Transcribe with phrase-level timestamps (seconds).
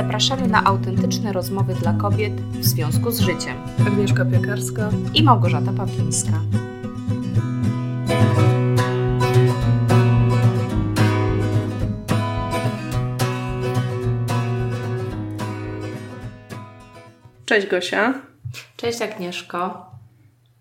[0.00, 3.56] Zapraszamy na autentyczne rozmowy dla kobiet w związku z życiem.
[3.86, 6.40] Agnieszka Piekarska i Małgorzata Pawlińska.
[17.44, 18.14] Cześć Gosia.
[18.76, 19.90] Cześć Agnieszko.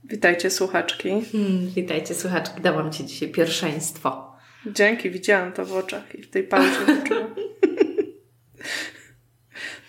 [0.03, 1.09] Witajcie słuchaczki.
[1.31, 2.61] Hmm, witajcie słuchaczki.
[2.61, 4.35] Dałam Ci dzisiaj pierwszeństwo.
[4.65, 6.69] Dzięki, widziałam to w oczach i w tej pauzie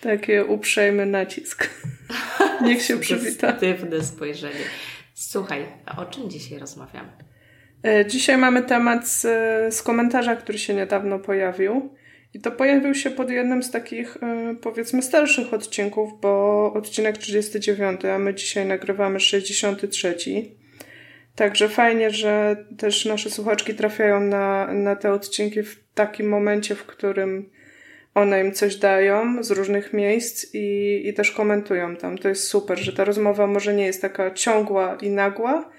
[0.01, 0.17] poczułam.
[0.17, 1.69] Taki uprzejmy nacisk.
[2.65, 3.53] Niech się przywita.
[3.53, 4.65] Pozytywne spojrzenie.
[5.13, 5.65] Słuchaj,
[5.97, 7.09] o czym dzisiaj rozmawiamy?
[7.83, 9.21] E, dzisiaj mamy temat z,
[9.75, 11.95] z komentarza, który się niedawno pojawił.
[12.33, 18.05] I to pojawił się pod jednym z takich, e, powiedzmy, starszych odcinków, bo odcinek 39,
[18.05, 20.15] a my dzisiaj nagrywamy 63.
[21.35, 26.85] Także fajnie, że też nasze słuchaczki trafiają na, na te odcinki w takim momencie, w
[26.85, 27.49] którym
[28.15, 32.17] one im coś dają z różnych miejsc i, i też komentują tam.
[32.17, 35.69] To jest super, że ta rozmowa może nie jest taka ciągła i nagła,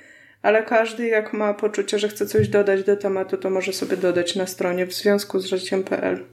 [0.42, 4.36] ale każdy jak ma poczucie, że chce coś dodać do tematu, to może sobie dodać
[4.36, 6.24] na stronie w związku z życiem.pl.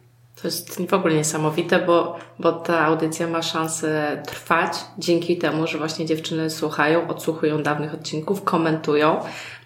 [0.41, 5.77] To jest w ogóle niesamowite, bo, bo ta audycja ma szansę trwać dzięki temu, że
[5.77, 9.19] właśnie dziewczyny słuchają, odsłuchują dawnych odcinków, komentują,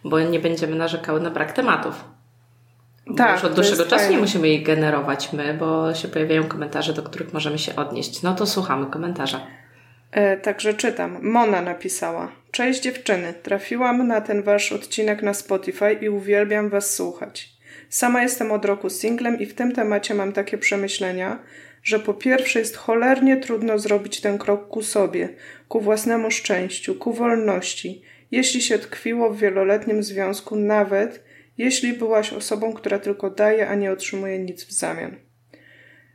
[0.03, 2.12] bo nie będziemy narzekały na brak tematów.
[3.17, 4.11] Tak, już od dłuższego czasu fajne.
[4.11, 8.21] nie musimy ich generować my, bo się pojawiają komentarze, do których możemy się odnieść.
[8.21, 9.47] No to słuchamy komentarza.
[10.11, 11.17] E, także czytam.
[11.21, 12.31] Mona napisała.
[12.51, 17.49] Cześć dziewczyny, trafiłam na ten wasz odcinek na Spotify i uwielbiam was słuchać.
[17.89, 21.39] Sama jestem od roku singlem i w tym temacie mam takie przemyślenia,
[21.83, 25.29] że po pierwsze jest cholernie trudno zrobić ten krok ku sobie,
[25.67, 28.01] ku własnemu szczęściu, ku wolności,
[28.31, 31.22] jeśli się tkwiło w wieloletnim związku, nawet
[31.57, 35.15] jeśli byłaś osobą, która tylko daje, a nie otrzymuje nic w zamian.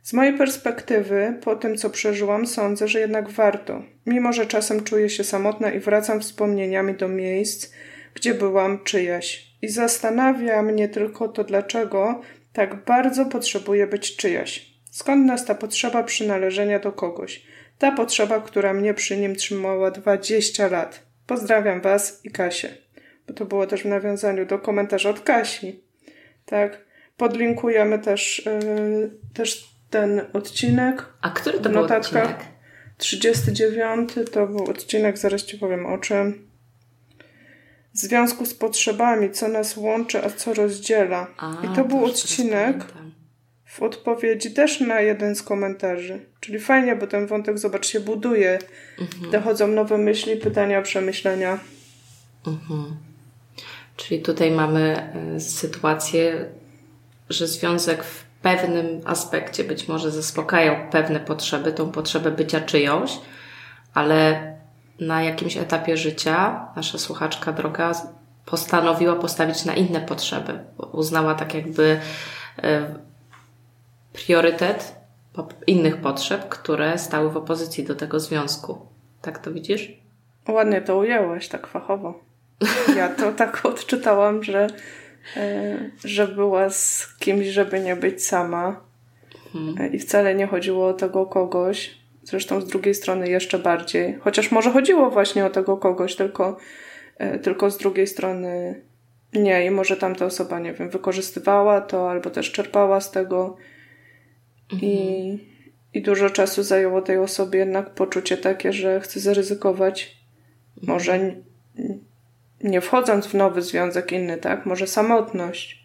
[0.03, 5.09] Z mojej perspektywy, po tym co przeżyłam, sądzę, że jednak warto, mimo że czasem czuję
[5.09, 7.73] się samotna i wracam wspomnieniami do miejsc,
[8.13, 9.49] gdzie byłam czyjaś.
[9.61, 12.21] I zastanawia mnie tylko to, dlaczego
[12.53, 14.73] tak bardzo potrzebuję być czyjaś.
[14.91, 17.43] Skąd nas ta potrzeba przynależenia do kogoś?
[17.77, 21.03] Ta potrzeba, która mnie przy nim trzymała 20 lat.
[21.27, 22.69] Pozdrawiam Was i Kasię.
[23.35, 25.83] To było też w nawiązaniu do komentarza od Kasi.
[26.45, 26.85] Tak.
[27.17, 31.05] Podlinkujemy też, yy, też ten odcinek.
[31.21, 32.37] A który to był odcinek?
[32.97, 36.49] 39 to był odcinek, zaraz Ci powiem o czym
[37.93, 41.27] w związku z potrzebami, co nas łączy, a co rozdziela.
[41.37, 42.85] A, I to był odcinek
[43.65, 46.19] w odpowiedzi też na jeden z komentarzy.
[46.39, 48.59] Czyli fajnie, bo ten wątek, zobacz, się buduje.
[48.99, 49.31] Mhm.
[49.31, 51.59] Dochodzą nowe myśli, pytania, przemyślenia.
[52.47, 52.97] Mhm.
[53.99, 56.45] Czyli tutaj mamy y, sytuację,
[57.29, 63.19] że związek w pewnym aspekcie być może zaspokajał pewne potrzeby, tą potrzebę bycia czyjąś,
[63.93, 64.53] ale
[64.99, 67.91] na jakimś etapie życia nasza słuchaczka droga
[68.45, 70.59] postanowiła postawić na inne potrzeby.
[70.91, 71.99] Uznała tak jakby
[72.63, 72.95] e,
[74.13, 74.95] priorytet
[75.67, 78.87] innych potrzeb, które stały w opozycji do tego związku.
[79.21, 79.91] Tak to widzisz?
[80.47, 82.28] Ładnie to ujęłaś, tak fachowo.
[82.95, 84.67] Ja to tak odczytałam, że,
[85.37, 88.81] e, że była z kimś, żeby nie być sama.
[89.53, 89.93] Hmm.
[89.93, 91.99] I wcale nie chodziło o tego kogoś,
[92.29, 94.17] Zresztą z drugiej strony jeszcze bardziej.
[94.19, 96.57] Chociaż może chodziło właśnie o tego kogoś, tylko,
[97.17, 98.81] e, tylko z drugiej strony
[99.33, 99.65] nie.
[99.65, 103.57] I może tamta osoba, nie wiem, wykorzystywała to albo też czerpała z tego.
[104.73, 104.91] Mhm.
[104.91, 105.39] I,
[105.93, 110.17] I dużo czasu zajęło tej osobie jednak poczucie takie, że chce zaryzykować.
[110.81, 111.35] Może
[112.63, 114.65] nie wchodząc w nowy związek inny, tak?
[114.65, 115.79] Może samotność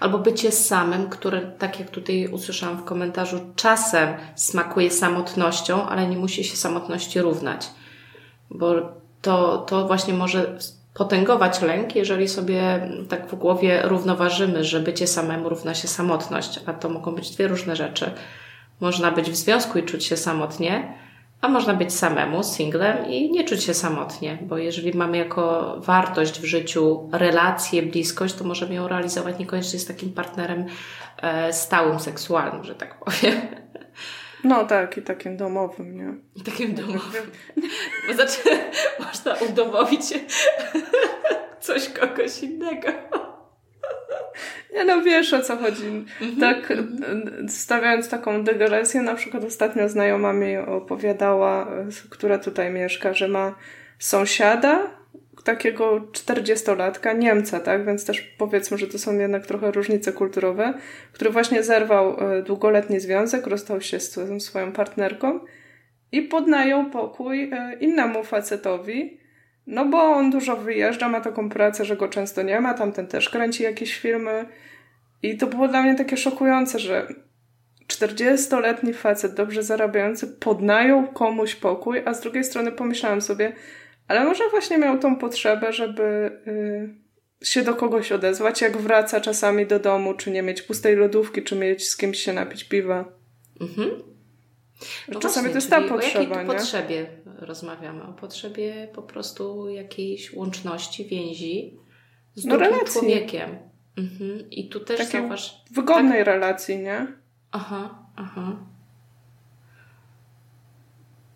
[0.00, 6.16] Albo bycie samym, które, tak jak tutaj usłyszałam w komentarzu, czasem smakuje samotnością, ale nie
[6.16, 7.70] musi się samotności równać.
[8.50, 8.74] Bo
[9.22, 10.58] to, to właśnie może
[10.94, 16.72] potęgować lęk, jeżeli sobie tak w głowie równoważymy, że bycie samemu równa się samotność, a
[16.72, 18.10] to mogą być dwie różne rzeczy.
[18.80, 20.94] Można być w związku i czuć się samotnie,
[21.40, 26.40] a można być samemu, singlem i nie czuć się samotnie, bo jeżeli mamy jako wartość
[26.40, 30.66] w życiu relację, bliskość, to możemy ją realizować niekoniecznie z takim partnerem
[31.22, 33.40] e, stałym, seksualnym, że tak powiem.
[34.44, 36.14] No tak, i takim domowym, nie?
[36.36, 37.30] I takim domowym.
[38.08, 38.40] Bo znaczy,
[39.06, 40.02] można udomowić
[41.60, 42.88] coś kogoś innego.
[44.74, 45.86] Nie no, wiesz o co chodzi.
[46.20, 46.40] Mhm.
[46.40, 46.72] Tak,
[47.48, 51.70] stawiając taką dygresję, na przykład ostatnio znajoma mi opowiadała,
[52.10, 53.54] która tutaj mieszka, że ma
[53.98, 54.96] sąsiada,
[55.46, 57.86] takiego 40-latka, Niemca, tak?
[57.86, 60.74] Więc też powiedzmy, że to są jednak trochę różnice kulturowe,
[61.12, 65.40] który właśnie zerwał e, długoletni związek, rozstał się z swoją partnerką
[66.12, 69.20] i podnajął pokój e, innemu facetowi,
[69.66, 73.28] no bo on dużo wyjeżdża, ma taką pracę, że go często nie ma, tamten też
[73.28, 74.46] kręci jakieś filmy.
[75.22, 77.06] I to było dla mnie takie szokujące, że
[77.88, 83.52] 40-letni facet, dobrze zarabiający, podnajął komuś pokój, a z drugiej strony pomyślałam sobie,
[84.08, 86.94] ale może właśnie miał tą potrzebę, żeby yy,
[87.42, 91.56] się do kogoś odezwać, jak wraca czasami do domu, czy nie mieć pustej lodówki, czy
[91.56, 93.04] mieć z kimś się napić piwa.
[93.60, 93.90] Mhm.
[95.08, 96.34] No czasami właśnie, to jest ta potrzeba.
[96.34, 96.54] O jakiej nie?
[96.54, 97.06] potrzebie
[97.38, 98.02] rozmawiamy?
[98.02, 101.78] O potrzebie po prostu jakiejś łączności, więzi
[102.34, 103.00] z no, drugim relacji.
[103.00, 103.56] człowiekiem.
[103.96, 104.50] Mhm.
[104.50, 105.62] I tu też Takiej zauważ...
[105.70, 106.26] wygodnej tak...
[106.26, 107.06] relacji, nie?
[107.52, 108.56] Aha, aha.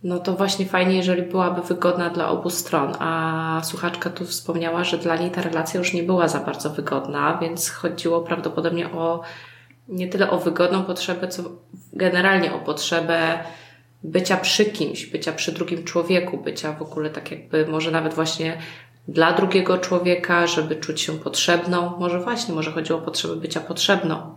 [0.03, 2.93] No to właśnie fajnie, jeżeli byłaby wygodna dla obu stron.
[2.99, 7.39] A słuchaczka tu wspomniała, że dla niej ta relacja już nie była za bardzo wygodna,
[7.43, 9.23] więc chodziło prawdopodobnie o
[9.89, 11.43] nie tyle o wygodną potrzebę, co
[11.93, 13.39] generalnie o potrzebę
[14.03, 18.59] bycia przy kimś, bycia przy drugim człowieku, bycia w ogóle tak jakby może nawet właśnie
[19.09, 21.99] dla drugiego człowieka, żeby czuć się potrzebną.
[21.99, 24.35] Może właśnie, może chodziło o potrzebę bycia potrzebną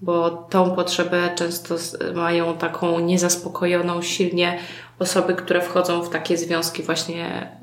[0.00, 1.74] bo tą potrzebę często
[2.14, 4.58] mają taką niezaspokojoną silnie
[4.98, 7.56] osoby, które wchodzą w takie związki właśnie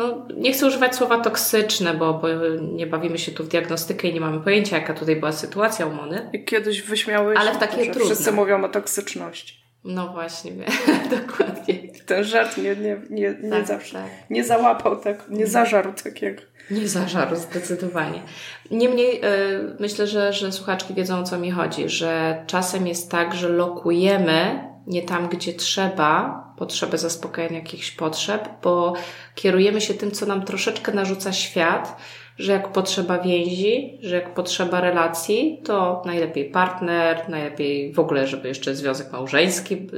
[0.00, 2.28] no, nie chcę używać słowa toksyczne, bo, bo
[2.72, 5.92] nie bawimy się tu w diagnostykę i nie mamy pojęcia, jaka tutaj była sytuacja u
[5.92, 6.30] Mony.
[6.46, 8.04] Kiedyś wyśmiałeś Ale w takie trudne.
[8.04, 9.60] wszyscy mówią o toksyczności.
[9.84, 10.52] No właśnie,
[11.26, 11.74] dokładnie.
[12.06, 14.30] Ten żart nie, nie, nie, nie tak, zawsze, tak.
[14.30, 16.42] nie załapał tak, nie zażarł takiego.
[16.70, 18.22] Nie zażarł, zdecydowanie.
[18.70, 23.34] Niemniej yy, myślę, że, że słuchaczki wiedzą o co mi chodzi, że czasem jest tak,
[23.34, 28.94] że lokujemy nie tam, gdzie trzeba, potrzebę zaspokajania jakichś potrzeb, bo
[29.34, 31.96] kierujemy się tym, co nam troszeczkę narzuca świat,
[32.38, 38.48] że jak potrzeba więzi, że jak potrzeba relacji, to najlepiej partner, najlepiej w ogóle, żeby
[38.48, 39.88] jeszcze związek małżeński,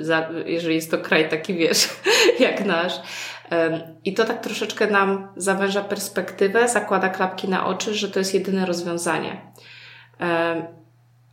[0.46, 1.88] jeżeli jest to kraj taki, wiesz,
[2.46, 3.00] jak nasz.
[4.04, 8.66] I to tak troszeczkę nam zawęża perspektywę, zakłada klapki na oczy, że to jest jedyne
[8.66, 9.52] rozwiązanie.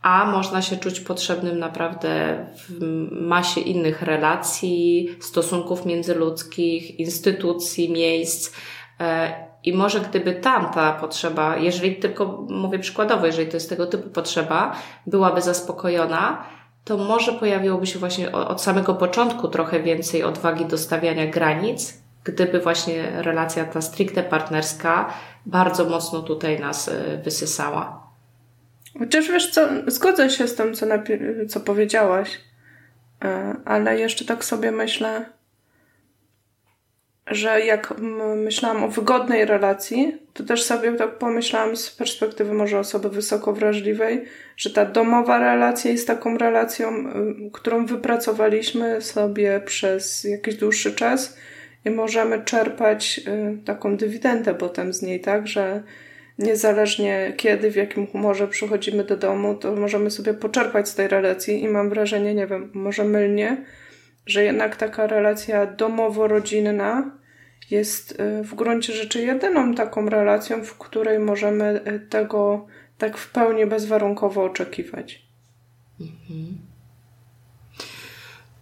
[0.02, 2.80] A można się czuć potrzebnym naprawdę w
[3.10, 8.54] masie innych relacji, stosunków międzyludzkich, instytucji, miejsc.
[9.00, 9.32] E,
[9.64, 14.10] I może gdyby tam ta potrzeba, jeżeli tylko mówię przykładowo, jeżeli to jest tego typu
[14.10, 14.76] potrzeba,
[15.06, 16.44] byłaby zaspokojona,
[16.84, 22.60] to może pojawiłoby się właśnie od samego początku trochę więcej odwagi do stawiania granic, gdyby
[22.60, 25.12] właśnie relacja ta stricte partnerska
[25.46, 28.09] bardzo mocno tutaj nas e, wysysała.
[28.98, 30.86] Chociaż wiesz co, zgodzę się z tym, co,
[31.48, 32.40] co powiedziałaś,
[33.24, 35.24] e, ale jeszcze tak sobie myślę,
[37.26, 37.94] że jak
[38.36, 44.24] myślałam o wygodnej relacji, to też sobie tak pomyślałam z perspektywy może osoby wysoko wrażliwej,
[44.56, 47.04] że ta domowa relacja jest taką relacją,
[47.52, 51.36] którą wypracowaliśmy sobie przez jakiś dłuższy czas
[51.84, 55.82] i możemy czerpać y, taką dywidendę potem z niej, tak, że
[56.40, 61.62] niezależnie kiedy, w jakim humorze przychodzimy do domu, to możemy sobie poczerpać z tej relacji
[61.62, 63.64] i mam wrażenie, nie wiem, może mylnie,
[64.26, 67.10] że jednak taka relacja domowo-rodzinna
[67.70, 72.66] jest y, w gruncie rzeczy jedyną taką relacją, w której możemy y, tego
[72.98, 75.22] tak w pełni bezwarunkowo oczekiwać.
[76.00, 76.69] Mhm.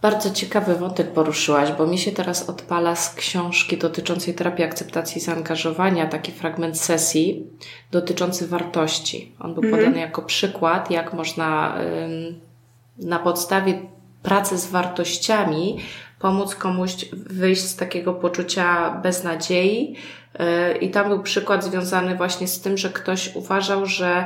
[0.02, 6.06] Bardzo ciekawy wątek poruszyłaś, bo mi się teraz odpala z książki dotyczącej terapii akceptacji zaangażowania
[6.06, 7.46] taki fragment sesji
[7.90, 9.32] dotyczący wartości.
[9.40, 9.82] On był mhm.
[9.82, 11.78] podany jako przykład, jak można
[12.98, 13.82] na podstawie
[14.22, 15.78] pracy z wartościami
[16.18, 19.96] pomóc komuś wyjść z takiego poczucia beznadziei.
[20.74, 24.24] Y, I tam był przykład związany właśnie z tym, że ktoś uważał, że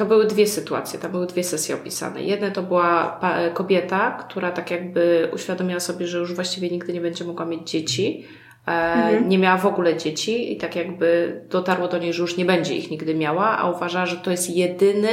[0.00, 2.22] to były dwie sytuacje, tam były dwie sesje opisane.
[2.22, 3.20] Jedna to była
[3.54, 8.24] kobieta, która tak jakby uświadomiła sobie, że już właściwie nigdy nie będzie mogła mieć dzieci.
[8.68, 9.28] E, mhm.
[9.28, 12.74] Nie miała w ogóle dzieci i tak jakby dotarło do niej, że już nie będzie
[12.74, 15.08] ich nigdy miała, a uważała, że to jest jedyny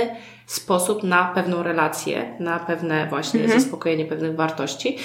[0.46, 3.60] sposób na pewną relację, na pewne właśnie mhm.
[3.60, 4.98] zaspokojenie pewnych wartości.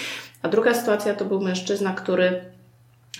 [0.42, 2.44] A druga sytuacja to był mężczyzna, który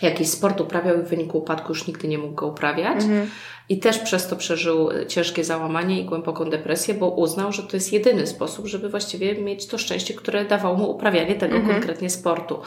[0.03, 3.03] jakiś sport uprawiał i w wyniku upadku już nigdy nie mógł go uprawiać.
[3.03, 3.31] Mhm.
[3.69, 7.93] I też przez to przeżył ciężkie załamanie i głęboką depresję, bo uznał, że to jest
[7.93, 11.75] jedyny sposób, żeby właściwie mieć to szczęście, które dawało mu uprawianie tego mhm.
[11.75, 12.61] konkretnie sportu.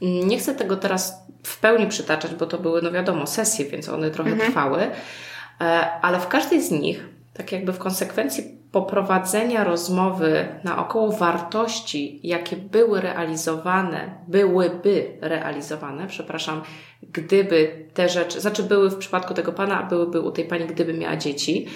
[0.00, 4.10] Nie chcę tego teraz w pełni przytaczać, bo to były, no wiadomo, sesje, więc one
[4.10, 4.50] trochę mhm.
[4.50, 5.64] trwały, e,
[6.02, 13.00] ale w każdej z nich, tak jakby w konsekwencji poprowadzenia rozmowy naokoło wartości, jakie były
[13.00, 16.62] realizowane, byłyby realizowane, przepraszam,
[17.02, 20.94] gdyby te rzeczy, znaczy były w przypadku tego pana, a byłyby u tej pani, gdyby
[20.94, 21.66] miała dzieci,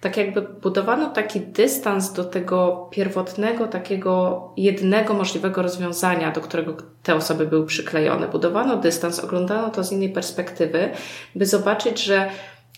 [0.00, 7.14] tak jakby budowano taki dystans do tego pierwotnego, takiego jednego możliwego rozwiązania, do którego te
[7.14, 8.28] osoby były przyklejone.
[8.28, 10.90] Budowano dystans, oglądano to z innej perspektywy,
[11.34, 12.30] by zobaczyć, że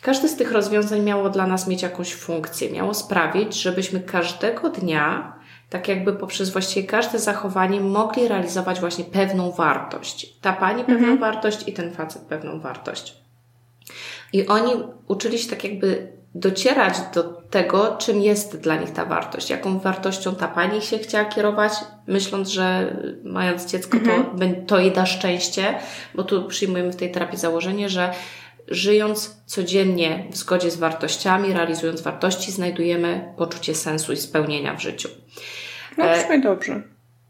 [0.03, 5.37] każde z tych rozwiązań miało dla nas mieć jakąś funkcję, miało sprawić, żebyśmy każdego dnia,
[5.71, 10.27] tak jakby poprzez właściwie każde zachowanie, mogli realizować właśnie pewną wartość.
[10.41, 11.19] Ta pani pewną mhm.
[11.19, 13.15] wartość i ten facet pewną wartość.
[14.33, 14.73] I oni
[15.09, 20.35] uczyli się tak jakby docierać do tego, czym jest dla nich ta wartość, jaką wartością
[20.35, 21.73] ta pani się chciała kierować,
[22.07, 24.67] myśląc, że mając dziecko to, mhm.
[24.67, 25.79] to jej da szczęście,
[26.15, 28.13] bo tu przyjmujemy w tej terapii założenie, że
[28.69, 35.09] żyjąc codziennie w zgodzie z wartościami, realizując wartości, znajdujemy poczucie sensu i spełnienia w życiu.
[35.99, 36.83] No, brzmi dobrze.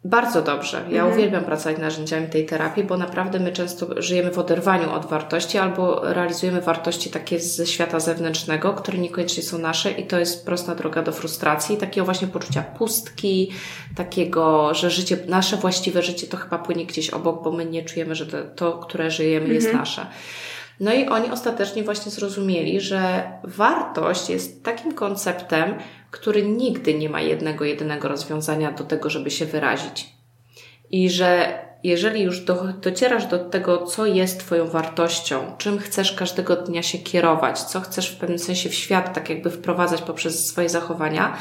[0.07, 0.77] Bardzo dobrze.
[0.91, 1.13] Ja mhm.
[1.13, 6.13] uwielbiam pracować narzędziami tej terapii, bo naprawdę my często żyjemy w oderwaniu od wartości albo
[6.13, 11.03] realizujemy wartości takie ze świata zewnętrznego, które niekoniecznie są nasze i to jest prosta droga
[11.03, 13.53] do frustracji, takiego właśnie poczucia pustki,
[13.97, 18.15] takiego, że życie, nasze właściwe życie to chyba płynie gdzieś obok, bo my nie czujemy,
[18.15, 19.55] że to, to które żyjemy mhm.
[19.55, 20.07] jest nasze.
[20.81, 25.75] No i oni ostatecznie właśnie zrozumieli, że wartość jest takim konceptem,
[26.11, 30.09] który nigdy nie ma jednego, jedynego rozwiązania do tego, żeby się wyrazić.
[30.91, 36.57] I że jeżeli już do, docierasz do tego, co jest Twoją wartością, czym chcesz każdego
[36.57, 40.69] dnia się kierować, co chcesz w pewnym sensie w świat tak jakby wprowadzać poprzez swoje
[40.69, 41.37] zachowania,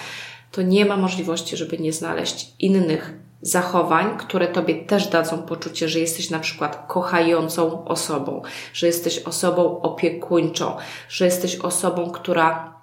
[0.52, 3.14] to nie ma możliwości, żeby nie znaleźć innych
[3.46, 8.42] zachowań, które Tobie też dadzą poczucie, że jesteś na przykład kochającą osobą,
[8.74, 10.78] że jesteś osobą opiekuńczą,
[11.10, 12.76] że jesteś osobą, która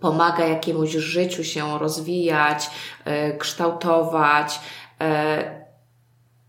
[0.00, 2.70] pomaga jakiemuś życiu się rozwijać,
[3.04, 4.60] e, kształtować,
[5.00, 5.64] e,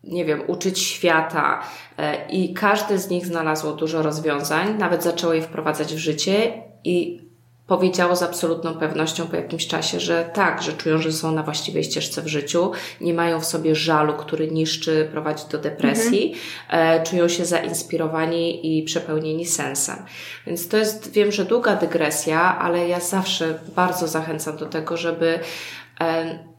[0.04, 1.64] nie wiem, uczyć świata.
[1.98, 7.25] E, I każdy z nich znalazło dużo rozwiązań, nawet zaczęło je wprowadzać w życie i
[7.68, 11.84] powiedziało z absolutną pewnością po jakimś czasie, że tak, że czują, że są na właściwej
[11.84, 16.36] ścieżce w życiu, nie mają w sobie żalu, który niszczy, prowadzi do depresji,
[16.70, 17.04] mhm.
[17.04, 19.96] czują się zainspirowani i przepełnieni sensem.
[20.48, 25.40] Więc to jest, wiem, że długa dygresja, ale ja zawsze bardzo zachęcam do tego, żeby
[26.02, 26.55] e,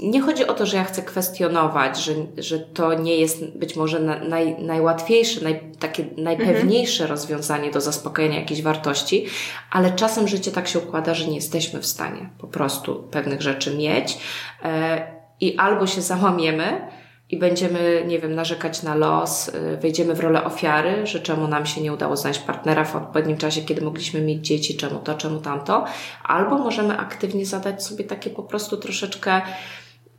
[0.00, 4.00] nie chodzi o to, że ja chcę kwestionować, że, że to nie jest być może
[4.28, 7.10] naj, najłatwiejsze, naj, takie najpewniejsze mhm.
[7.10, 9.26] rozwiązanie do zaspokojenia jakiejś wartości,
[9.70, 13.76] ale czasem życie tak się układa, że nie jesteśmy w stanie po prostu pewnych rzeczy
[13.76, 14.18] mieć
[14.64, 15.06] e,
[15.40, 16.88] i albo się załamiemy
[17.30, 21.66] i będziemy, nie wiem, narzekać na los, e, wejdziemy w rolę ofiary, że czemu nam
[21.66, 25.40] się nie udało znaleźć partnera w odpowiednim czasie, kiedy mogliśmy mieć dzieci, czemu to, czemu
[25.40, 25.84] tamto,
[26.24, 29.42] albo możemy aktywnie zadać sobie takie po prostu troszeczkę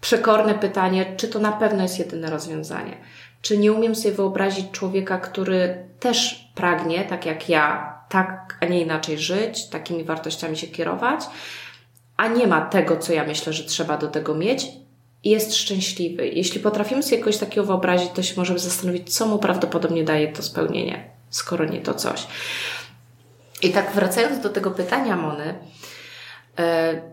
[0.01, 2.97] przekorne pytanie, czy to na pewno jest jedyne rozwiązanie.
[3.41, 8.81] Czy nie umiem sobie wyobrazić człowieka, który też pragnie, tak jak ja, tak, a nie
[8.81, 11.21] inaczej żyć, takimi wartościami się kierować,
[12.17, 14.67] a nie ma tego, co ja myślę, że trzeba do tego mieć
[15.23, 16.27] jest szczęśliwy.
[16.27, 20.43] Jeśli potrafimy sobie jakoś takiego wyobrazić, to się możemy zastanowić, co mu prawdopodobnie daje to
[20.43, 22.27] spełnienie, skoro nie to coś.
[23.61, 25.55] I tak wracając do tego pytania Mony,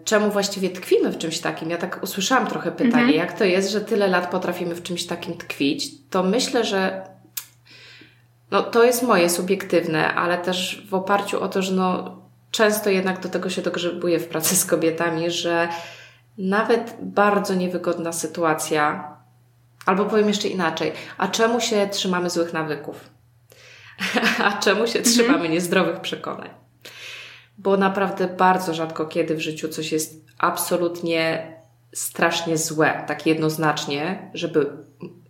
[0.04, 1.70] czemu właściwie tkwimy w czymś takim?
[1.70, 3.14] Ja tak usłyszałam trochę pytanie, mhm.
[3.14, 5.90] jak to jest, że tyle lat potrafimy w czymś takim tkwić?
[6.10, 7.06] To myślę, że
[8.50, 12.16] no, to jest moje subiektywne, ale też w oparciu o to, że no,
[12.50, 15.68] często jednak do tego się dogrzebuję w pracy z kobietami, że
[16.38, 19.16] nawet bardzo niewygodna sytuacja,
[19.86, 23.10] albo powiem jeszcze inaczej, a czemu się trzymamy złych nawyków?
[24.46, 25.04] a czemu się mhm.
[25.04, 26.61] trzymamy niezdrowych przekonań?
[27.58, 31.52] Bo naprawdę bardzo rzadko kiedy w życiu coś jest absolutnie
[31.94, 34.70] strasznie złe, tak jednoznacznie, żeby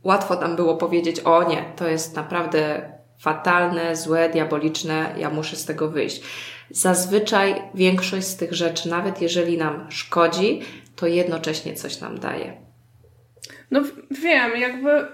[0.04, 5.64] łatwo nam było powiedzieć: O nie, to jest naprawdę fatalne, złe, diaboliczne, ja muszę z
[5.64, 6.22] tego wyjść.
[6.70, 10.60] Zazwyczaj większość z tych rzeczy, nawet jeżeli nam szkodzi,
[10.96, 12.56] to jednocześnie coś nam daje.
[13.70, 15.06] No wiem, jakby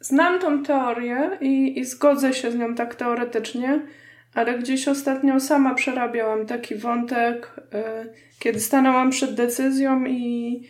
[0.00, 3.86] znam tą teorię i, i zgodzę się z nią tak teoretycznie,
[4.34, 8.06] ale gdzieś ostatnio sama przerabiałam taki wątek, e,
[8.38, 10.62] kiedy stanęłam przed decyzją i,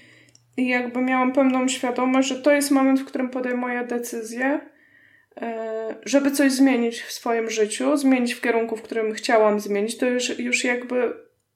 [0.56, 4.60] i jakby miałam pełną świadomość, że to jest moment, w którym podejmuję decyzję,
[5.40, 9.96] e, żeby coś zmienić w swoim życiu, zmienić w kierunku, w którym chciałam zmienić.
[9.96, 11.14] To już, już jakby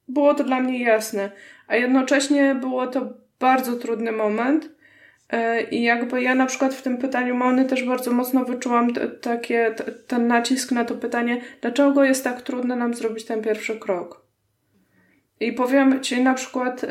[0.08, 1.30] było to dla mnie jasne,
[1.66, 4.73] a jednocześnie było to bardzo trudny moment,
[5.70, 9.74] I jakby ja na przykład w tym pytaniu Mony też bardzo mocno wyczułam t- takie,
[9.76, 14.24] t- ten nacisk na to pytanie, dlaczego jest tak trudno nam zrobić ten pierwszy krok.
[15.40, 16.88] I powiem Ci na przykład, y,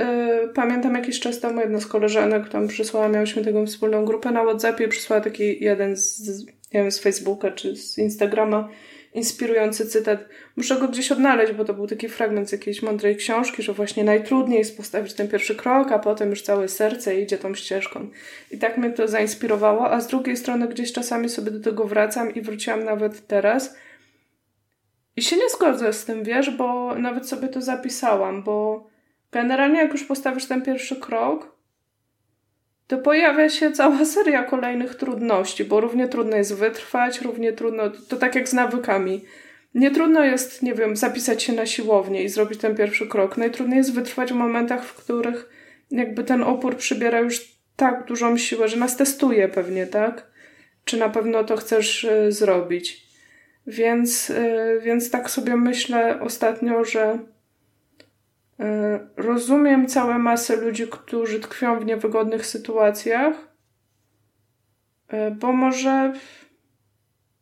[0.54, 4.88] pamiętam jakiś czas temu jedna z koleżanek tam przysłała, miałyśmy taką wspólną grupę na Whatsappie
[4.88, 8.70] przysłała taki jeden z, z, nie wiem, z Facebooka czy z Instagrama
[9.14, 10.20] inspirujący cytat.
[10.56, 14.04] Muszę go gdzieś odnaleźć, bo to był taki fragment z jakiejś mądrej książki, że właśnie
[14.04, 18.10] najtrudniej jest postawić ten pierwszy krok, a potem już całe serce idzie tą ścieżką.
[18.52, 22.34] I tak mnie to zainspirowało, a z drugiej strony gdzieś czasami sobie do tego wracam
[22.34, 23.76] i wróciłam nawet teraz.
[25.16, 28.88] I się nie zgodzę z tym, wiesz, bo nawet sobie to zapisałam, bo
[29.32, 31.53] generalnie jak już postawisz ten pierwszy krok,
[32.88, 38.16] to pojawia się cała seria kolejnych trudności, bo równie trudno jest wytrwać, równie trudno, to
[38.16, 39.26] tak jak z nawykami.
[39.76, 43.38] Nie trudno jest, nie wiem, zapisać się na siłownię i zrobić ten pierwszy krok.
[43.38, 45.50] Najtrudniej jest wytrwać w momentach, w których
[45.92, 50.28] jakby ten opór przybiera już tak dużą siłę, że nas testuje pewnie, tak?
[50.86, 53.04] Czy na pewno to chcesz y, zrobić.
[53.68, 57.33] Więc, y, więc tak sobie myślę ostatnio, że E,
[59.18, 63.36] rozumiem całe masę ludzi, którzy tkwią w niewygodnych sytuacjach,
[65.08, 66.14] e, bo może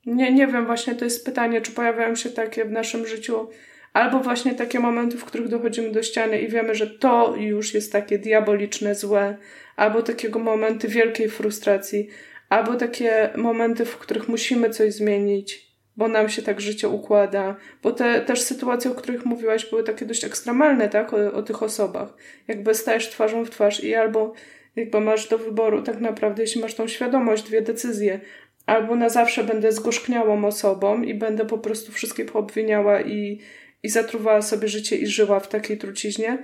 [0.06, 3.50] nie, nie wiem, właśnie to jest pytanie, czy pojawiają się takie w naszym życiu,
[3.94, 7.92] albo właśnie takie momenty, w których dochodzimy do ściany i wiemy, że to już jest
[7.92, 9.38] takie diaboliczne, złe,
[9.76, 12.08] albo takiego momenty wielkiej frustracji,
[12.50, 17.92] albo takie momenty, w których musimy coś zmienić bo nam się tak życie układa, bo
[17.92, 22.14] te też sytuacje, o których mówiłaś, były takie dość ekstremalne, tak, o, o tych osobach.
[22.48, 24.34] Jakby stajesz twarzą w twarz i albo
[24.76, 28.20] jakby masz do wyboru tak naprawdę, jeśli masz tą świadomość, dwie decyzje.
[28.66, 33.40] Albo na zawsze będę zgorzkniałą osobą i będę po prostu wszystkich obwiniała i,
[33.84, 36.38] i zatruwała sobie życie i żyła w takiej truciźnie,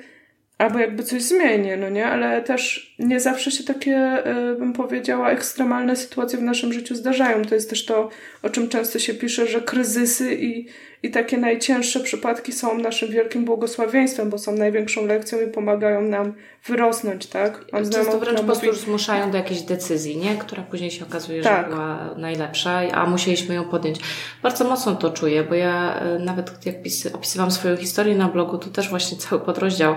[0.58, 2.06] albo jakby coś zmienię, no nie?
[2.06, 7.46] Ale też nie zawsze się takie, y, bym powiedziała, ekstremalne sytuacje w naszym życiu zdarzają.
[7.46, 8.10] To jest też to,
[8.44, 10.68] o czym często się pisze, że kryzysy i
[11.04, 16.34] i takie najcięższe przypadki są naszym wielkim błogosławieństwem, bo są największą lekcją i pomagają nam
[16.66, 17.66] wyrosnąć, tak?
[17.74, 18.80] Mam Często wręcz po prostu mówi...
[18.80, 20.36] zmuszają do jakiejś decyzji, nie?
[20.36, 21.66] Która później się okazuje, tak.
[21.66, 24.00] że była najlepsza, a musieliśmy ją podjąć.
[24.44, 26.76] Bardzo mocno to czuję, bo ja e, nawet jak
[27.14, 29.96] opisywałam swoją historię na blogu, to też właśnie cały podrozdział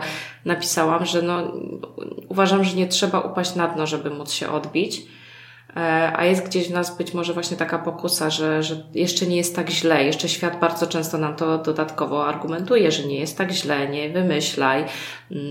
[0.50, 1.52] napisałam, że no,
[2.28, 5.02] uważam, że nie trzeba upaść na dno, żeby móc się odbić
[5.76, 9.36] E, a jest gdzieś w nas być może właśnie taka pokusa, że, że jeszcze nie
[9.36, 10.04] jest tak źle.
[10.04, 14.84] Jeszcze świat bardzo często nam to dodatkowo argumentuje, że nie jest tak źle, nie wymyślaj
[15.30, 15.43] mm,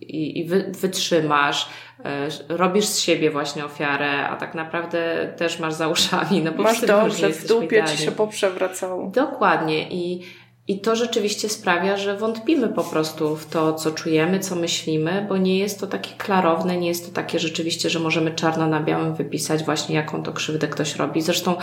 [0.00, 1.68] i, i wy, wytrzymasz,
[2.04, 6.42] e, robisz z siebie właśnie ofiarę, a tak naprawdę też masz za uszami.
[6.42, 9.10] No bo masz dobrze, w dupie ci się poprzewracało.
[9.10, 10.22] Dokładnie i
[10.68, 15.36] i to rzeczywiście sprawia, że wątpimy po prostu w to, co czujemy, co myślimy, bo
[15.36, 19.14] nie jest to takie klarowne, nie jest to takie rzeczywiście, że możemy czarno na białym
[19.14, 21.22] wypisać właśnie, jaką to krzywdę ktoś robi.
[21.22, 21.56] Zresztą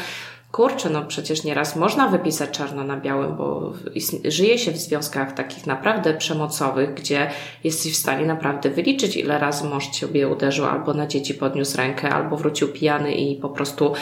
[0.54, 3.74] kurczę, no przecież nieraz można wypisać czarno na białym, bo
[4.26, 7.30] żyje się w związkach takich naprawdę przemocowych, gdzie
[7.64, 12.10] jesteś w stanie naprawdę wyliczyć, ile razy mąż ciebie uderzył, albo na dzieci podniósł rękę,
[12.10, 13.94] albo wrócił pijany i po prostu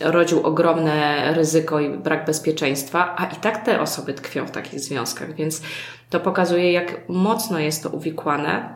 [0.00, 5.34] rodził ogromne ryzyko i brak bezpieczeństwa, a i tak te osoby tkwią w takich związkach,
[5.34, 5.62] więc
[6.10, 8.74] to pokazuje, jak mocno jest to uwikłane,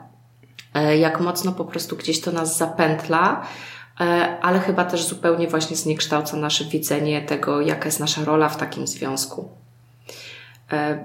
[0.75, 3.47] e, jak mocno po prostu gdzieś to nas zapętla,
[4.43, 8.87] ale chyba też zupełnie właśnie zniekształca nasze widzenie tego, jaka jest nasza rola w takim
[8.87, 9.49] związku.
[10.73, 11.05] E,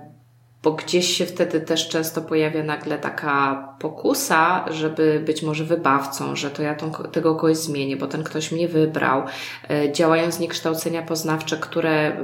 [0.63, 6.51] bo gdzieś się wtedy też często pojawia nagle taka pokusa, żeby być może wybawcą, że
[6.51, 9.23] to ja tą, tego kogoś zmienię, bo ten ktoś mnie wybrał.
[9.69, 12.17] E, działają zniekształcenia poznawcze, które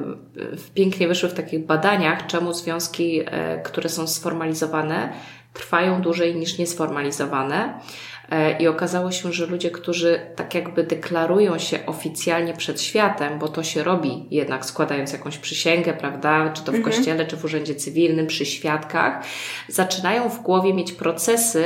[0.73, 3.21] pięknie wyszły w takich badaniach, czemu związki,
[3.63, 5.13] które są sformalizowane,
[5.53, 7.79] trwają dłużej niż niesformalizowane.
[8.29, 13.47] E, I okazało się, że ludzie, którzy tak jakby deklarują się oficjalnie przed światem, bo
[13.47, 16.83] to się robi jednak składając jakąś przysięgę, prawda, czy to w mhm.
[16.95, 19.25] kościele, czy w urzędzie cywilnym, przy świadkach,
[19.67, 21.63] zaczynają w głowie mieć procesy,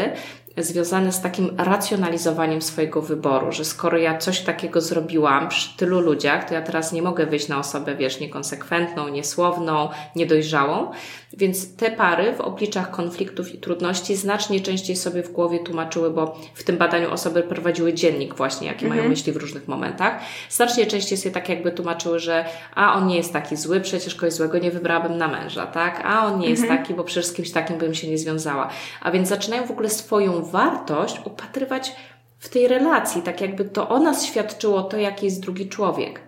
[0.58, 6.48] związane z takim racjonalizowaniem swojego wyboru, że skoro ja coś takiego zrobiłam przy tylu ludziach,
[6.48, 10.92] to ja teraz nie mogę wyjść na osobę, wiesz, niekonsekwentną, niesłowną, niedojrzałą.
[11.38, 16.40] Więc te pary w obliczach konfliktów i trudności znacznie częściej sobie w głowie tłumaczyły, bo
[16.54, 18.98] w tym badaniu osoby prowadziły dziennik właśnie, jakie mhm.
[18.98, 20.20] mają myśli w różnych momentach.
[20.50, 24.34] Znacznie częściej sobie tak jakby tłumaczyły, że a on nie jest taki zły, przecież kogoś
[24.34, 26.02] złego nie wybrałabym na męża, tak?
[26.06, 26.52] A on nie mhm.
[26.52, 28.70] jest taki, bo przecież z kimś takim bym się nie związała.
[29.02, 31.96] A więc zaczynają w ogóle swoją wartość upatrywać
[32.40, 36.22] w tej relacji, tak jakby to o nas świadczyło to, jaki jest drugi człowiek.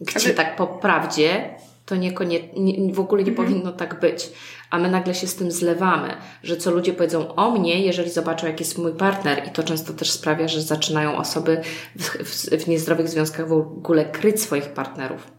[0.00, 0.34] Gdzie Ale...
[0.34, 1.54] tak po prawdzie
[1.86, 3.48] to niekoniecznie, w ogóle nie mhm.
[3.48, 4.30] powinno tak być.
[4.70, 8.46] A my nagle się z tym zlewamy, że co ludzie powiedzą o mnie, jeżeli zobaczą,
[8.46, 11.60] jaki jest mój partner, i to często też sprawia, że zaczynają osoby
[11.96, 15.30] w, w, w niezdrowych związkach w ogóle kryć swoich partnerów.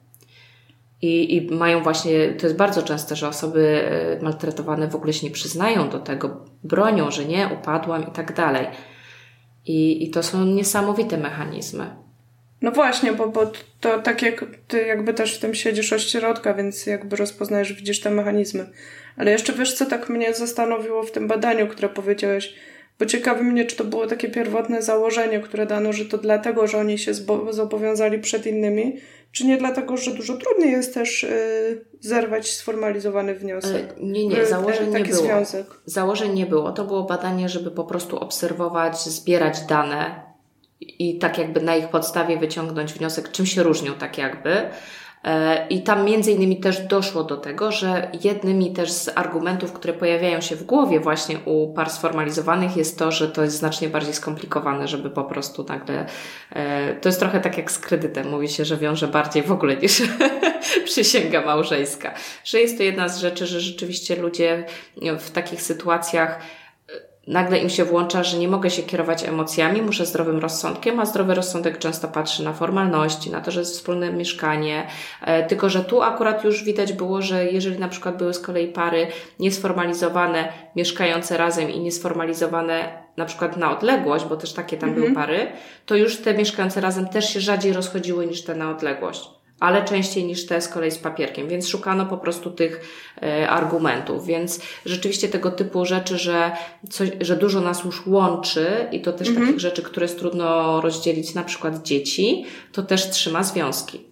[1.06, 3.90] I, I mają właśnie, to jest bardzo częste, że osoby
[4.20, 8.34] e, maltretowane w ogóle się nie przyznają do tego, bronią, że nie, upadłam i tak
[8.34, 8.68] dalej.
[9.66, 11.96] I, i to są niesamowite mechanizmy.
[12.62, 16.54] No właśnie, bo, bo to tak jak ty jakby też w tym siedzisz od środka,
[16.54, 18.70] więc jakby rozpoznajesz, widzisz te mechanizmy.
[19.18, 22.56] Ale jeszcze wiesz, co tak mnie zastanowiło w tym badaniu, które powiedziałeś,
[23.00, 26.78] bo ciekawi mnie, czy to było takie pierwotne założenie, które dano, że to dlatego, że
[26.78, 27.14] oni się
[27.50, 28.98] zobowiązali przed innymi,
[29.32, 33.94] czy nie dlatego, że dużo trudniej jest też y, zerwać sformalizowany wniosek?
[33.98, 35.24] E, nie, nie, założeń nie było.
[35.24, 35.68] Związek.
[35.86, 36.72] Założeń nie było.
[36.72, 40.22] To było badanie, żeby po prostu obserwować, zbierać dane
[40.82, 44.70] i tak jakby na ich podstawie wyciągnąć wniosek, czym się różnią tak jakby.
[45.26, 49.94] E, I tam między innymi też doszło do tego, że jednymi też z argumentów, które
[49.94, 54.14] pojawiają się w głowie właśnie u par sformalizowanych jest to, że to jest znacznie bardziej
[54.14, 56.06] skomplikowane, żeby po prostu nagle,
[56.52, 59.76] e, to jest trochę tak jak z kredytem, mówi się, że wiąże bardziej w ogóle
[59.76, 60.02] niż
[60.86, 62.14] przysięga małżeńska.
[62.44, 64.66] Że jest to jedna z rzeczy, że rzeczywiście ludzie
[65.20, 66.40] w takich sytuacjach
[67.28, 71.34] nagle im się włącza, że nie mogę się kierować emocjami, muszę zdrowym rozsądkiem, a zdrowy
[71.34, 74.88] rozsądek często patrzy na formalności, na to, że jest wspólne mieszkanie.
[75.22, 78.68] E, tylko, że tu akurat już widać było, że jeżeli na przykład były z kolei
[78.68, 79.08] pary
[79.40, 85.06] niesformalizowane, mieszkające razem i niesformalizowane na przykład na odległość, bo też takie tam mhm.
[85.06, 85.48] były pary,
[85.86, 90.24] to już te mieszkające razem też się rzadziej rozchodziły niż te na odległość ale częściej
[90.24, 92.82] niż te z kolei z papierkiem, więc szukano po prostu tych
[93.22, 94.26] e, argumentów.
[94.26, 96.52] Więc rzeczywiście tego typu rzeczy, że,
[96.90, 99.46] coś, że dużo nas już łączy i to też mhm.
[99.46, 104.06] takich rzeczy, które jest trudno rozdzielić, na przykład dzieci, to też trzyma związki.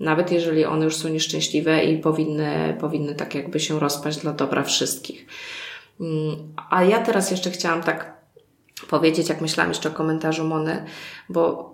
[0.00, 4.62] Nawet jeżeli one już są nieszczęśliwe i powinny, powinny tak jakby się rozpaść dla dobra
[4.62, 5.26] wszystkich.
[6.00, 6.36] Mm,
[6.70, 8.20] a ja teraz jeszcze chciałam tak
[8.88, 10.84] powiedzieć, jak myślałam jeszcze o komentarzu Mony,
[11.28, 11.69] bo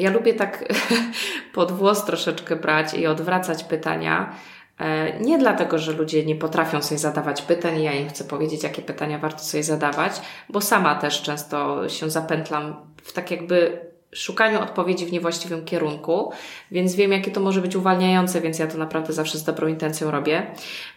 [0.00, 0.64] ja lubię tak
[1.54, 4.34] pod włos troszeczkę brać i odwracać pytania.
[4.78, 8.82] E, nie dlatego, że ludzie nie potrafią sobie zadawać pytań, ja im chcę powiedzieć, jakie
[8.82, 10.12] pytania warto sobie zadawać,
[10.48, 16.32] bo sama też często się zapętlam w tak jakby szukaniu odpowiedzi w niewłaściwym kierunku,
[16.70, 20.10] więc wiem, jakie to może być uwalniające, więc ja to naprawdę zawsze z dobrą intencją
[20.10, 20.46] robię.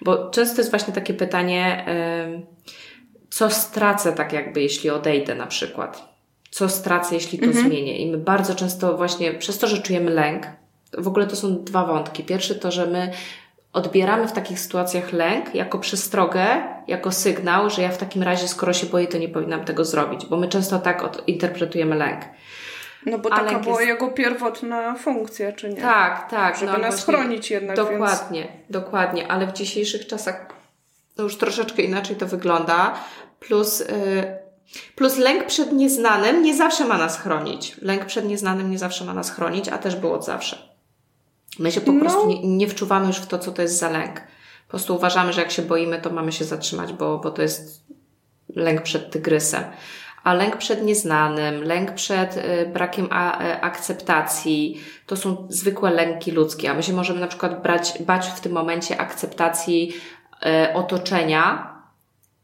[0.02, 1.86] Bo często jest właśnie takie pytanie,
[3.30, 6.11] co stracę tak jakby, jeśli odejdę na przykład
[6.52, 7.68] co stracę, jeśli to mhm.
[7.68, 7.98] zmienię.
[7.98, 10.48] I my bardzo często właśnie przez to, że czujemy lęk,
[10.98, 12.24] w ogóle to są dwa wątki.
[12.24, 13.12] Pierwszy to, że my
[13.74, 16.46] odbieramy w takich sytuacjach lęk jako przestrogę,
[16.88, 20.26] jako sygnał, że ja w takim razie, skoro się boję, to nie powinnam tego zrobić,
[20.26, 22.22] bo my często tak interpretujemy lęk.
[23.06, 23.88] No bo taka była jest...
[23.88, 25.82] jego pierwotna funkcja, czy nie?
[25.82, 26.58] Tak, tak.
[26.58, 27.76] Żeby no, nas chronić jednak.
[27.76, 28.54] Dokładnie, więc...
[28.70, 30.46] dokładnie, ale w dzisiejszych czasach
[31.16, 32.94] to już troszeczkę inaczej to wygląda.
[33.40, 33.88] Plus yy,
[34.96, 37.76] Plus lęk przed nieznanym nie zawsze ma nas chronić.
[37.82, 40.58] Lęk przed nieznanym nie zawsze ma nas chronić, a też było od zawsze.
[41.60, 42.00] My się po no.
[42.00, 44.20] prostu nie, nie wczuwamy już w to, co to jest za lęk.
[44.68, 47.84] Po prostu uważamy, że jak się boimy, to mamy się zatrzymać, bo, bo to jest
[48.56, 49.64] lęk przed tygrysem.
[50.24, 56.32] A lęk przed nieznanym, lęk przed y, brakiem a, y, akceptacji, to są zwykłe lęki
[56.32, 56.72] ludzkie.
[56.72, 59.94] A my się możemy na przykład brać, bać w tym momencie akceptacji
[60.46, 61.71] y, otoczenia,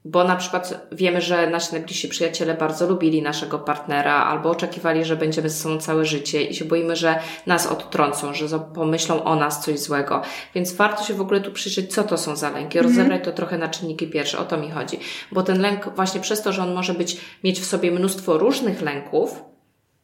[0.09, 5.15] bo na przykład wiemy, że nasi najbliżsi przyjaciele bardzo lubili naszego partnera albo oczekiwali, że
[5.15, 9.65] będziemy ze sobą całe życie i się boimy, że nas odtrącą, że pomyślą o nas
[9.65, 10.21] coś złego.
[10.55, 12.95] Więc warto się w ogóle tu przyjrzeć, co to są za lęki, mhm.
[12.95, 14.99] rozebrać to trochę na czynniki pierwsze, o to mi chodzi.
[15.31, 18.81] Bo ten lęk właśnie przez to, że on może być, mieć w sobie mnóstwo różnych
[18.81, 19.43] lęków,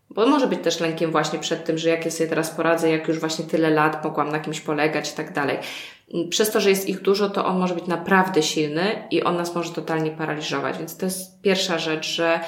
[0.09, 3.07] bo może być też lękiem właśnie przed tym, że jak ja sobie teraz poradzę, jak
[3.07, 5.57] już właśnie tyle lat mogłam na kimś polegać i tak dalej.
[6.29, 9.55] Przez to, że jest ich dużo, to on może być naprawdę silny i on nas
[9.55, 10.77] może totalnie paraliżować.
[10.77, 12.39] Więc to jest pierwsza rzecz, że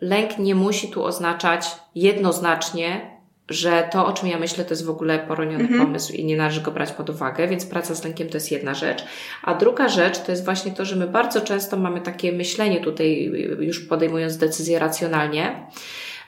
[0.00, 3.16] lęk nie musi tu oznaczać jednoznacznie,
[3.48, 5.80] że to, o czym ja myślę, to jest w ogóle poroniony mhm.
[5.80, 8.74] pomysł i nie należy go brać pod uwagę, więc praca z lękiem to jest jedna
[8.74, 9.04] rzecz.
[9.42, 13.32] A druga rzecz to jest właśnie to, że my bardzo często mamy takie myślenie tutaj,
[13.60, 15.66] już podejmując decyzje racjonalnie,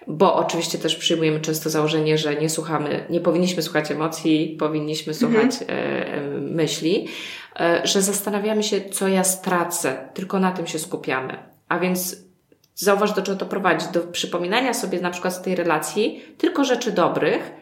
[0.09, 5.51] bo oczywiście też przyjmujemy często założenie, że nie słuchamy, nie powinniśmy słuchać emocji, powinniśmy słuchać
[5.61, 6.55] mhm.
[6.55, 7.09] myśli,
[7.61, 11.39] e, że zastanawiamy się, co ja stracę, tylko na tym się skupiamy.
[11.69, 12.17] A więc
[12.75, 16.93] zauważ, do czego to prowadzi, do przypominania sobie na przykład z tej relacji tylko rzeczy
[16.93, 17.53] dobrych,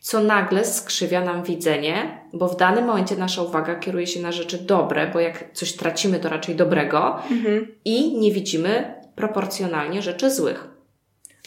[0.00, 4.58] co nagle skrzywia nam widzenie, bo w danym momencie nasza uwaga kieruje się na rzeczy
[4.58, 7.66] dobre, bo jak coś tracimy, to raczej dobrego mhm.
[7.84, 10.75] i nie widzimy proporcjonalnie rzeczy złych.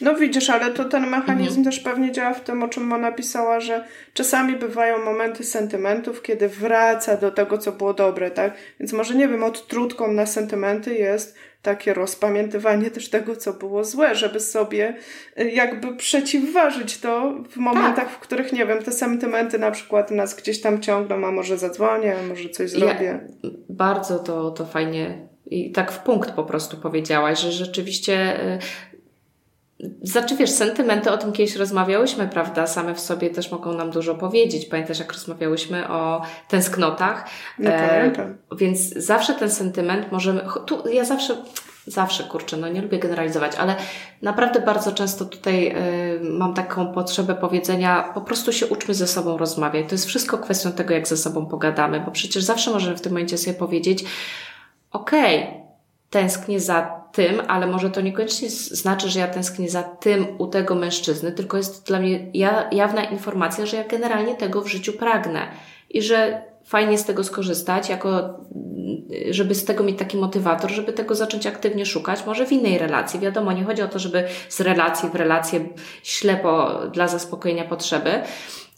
[0.00, 1.64] No widzisz, ale to ten mechanizm mhm.
[1.64, 3.84] też pewnie działa w tym, o czym ona napisała, że
[4.14, 8.54] czasami bywają momenty sentymentów, kiedy wraca do tego, co było dobre, tak?
[8.80, 14.14] Więc może nie wiem, odtrutką na sentymenty jest, takie rozpamiętywanie też tego, co było złe,
[14.14, 14.94] żeby sobie
[15.40, 18.10] y, jakby przeciwważyć to w momentach, tak.
[18.10, 22.16] w których, nie wiem, te sentymenty na przykład nas gdzieś tam ciągną, a może zadzwonię,
[22.18, 23.20] a może coś zrobię.
[23.42, 28.58] Ja, bardzo to, to fajnie i tak w punkt po prostu powiedziałaś, że rzeczywiście y,
[30.02, 32.66] znaczy wiesz, sentymenty, o tym kiedyś rozmawiałyśmy, prawda?
[32.66, 34.66] Same w sobie też mogą nam dużo powiedzieć.
[34.66, 37.24] Pamiętasz, jak rozmawiałyśmy o tęsknotach?
[37.58, 38.36] Nie e, pamiętam.
[38.56, 40.40] Więc zawsze ten sentyment możemy...
[40.66, 41.36] Tu ja zawsze...
[41.86, 43.76] Zawsze, kurczę, no nie lubię generalizować, ale
[44.22, 45.68] naprawdę bardzo często tutaj
[46.16, 49.86] y, mam taką potrzebę powiedzenia, po prostu się uczmy ze sobą rozmawiać.
[49.88, 53.12] To jest wszystko kwestią tego, jak ze sobą pogadamy, bo przecież zawsze możemy w tym
[53.12, 54.04] momencie sobie powiedzieć,
[54.90, 55.60] okej, okay,
[56.10, 60.74] tęsknię za tym, ale może to niekoniecznie znaczy, że ja tęsknię za tym u tego
[60.74, 62.26] mężczyzny, tylko jest dla mnie
[62.72, 65.48] jawna informacja, że ja generalnie tego w życiu pragnę
[65.90, 68.40] i że fajnie z tego skorzystać, jako,
[69.30, 73.20] żeby z tego mieć taki motywator, żeby tego zacząć aktywnie szukać, może w innej relacji.
[73.20, 75.68] Wiadomo, nie chodzi o to, żeby z relacji w relację
[76.02, 78.10] ślepo dla zaspokojenia potrzeby,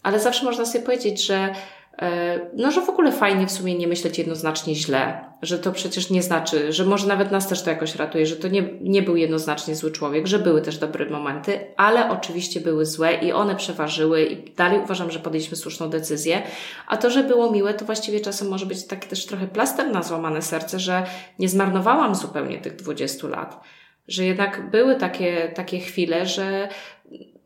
[0.03, 1.55] ale zawsze można sobie powiedzieć, że
[2.03, 6.11] E, no, że w ogóle fajnie w sumie nie myśleć jednoznacznie źle, że to przecież
[6.11, 9.17] nie znaczy, że może nawet nas też to jakoś ratuje, że to nie, nie był
[9.17, 14.23] jednoznacznie zły człowiek, że były też dobre momenty, ale oczywiście były złe i one przeważyły
[14.23, 16.43] i dalej uważam, że podjęliśmy słuszną decyzję.
[16.87, 20.03] A to, że było miłe, to właściwie czasem może być taki też trochę plaster na
[20.03, 21.07] złamane serce, że
[21.39, 23.61] nie zmarnowałam zupełnie tych 20 lat.
[24.09, 26.69] Że jednak były takie, takie chwile, że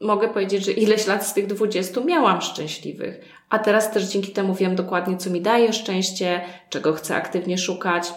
[0.01, 4.55] mogę powiedzieć, że ileś lat z tych 20 miałam szczęśliwych, a teraz też dzięki temu
[4.55, 8.13] wiem dokładnie, co mi daje szczęście, czego chcę aktywnie szukać.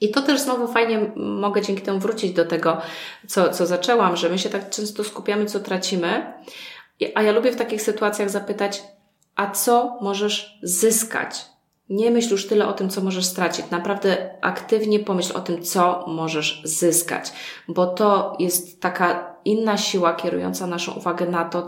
[0.00, 2.80] I to też znowu fajnie mogę dzięki temu wrócić do tego,
[3.26, 6.32] co, co zaczęłam, że my się tak często skupiamy, co tracimy.
[7.14, 8.82] A ja lubię w takich sytuacjach zapytać,
[9.36, 11.44] a co możesz zyskać?
[11.88, 13.70] Nie myśl już tyle o tym, co możesz stracić.
[13.70, 17.32] Naprawdę aktywnie pomyśl o tym, co możesz zyskać,
[17.68, 21.66] bo to jest taka inna siła kierująca naszą uwagę na to,